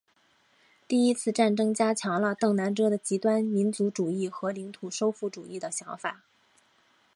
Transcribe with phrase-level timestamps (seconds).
[0.87, 6.23] 第一次战争加强了邓南遮的极端民族主义和领土收复主义的想法。